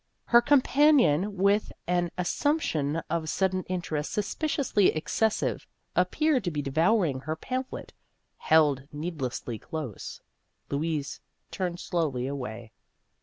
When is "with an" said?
1.37-2.09